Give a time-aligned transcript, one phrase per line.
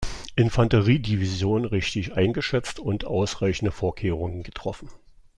[0.35, 4.89] Infanteriedivision richtig eingeschätzt und ausreichende Vorkehrungen getroffen.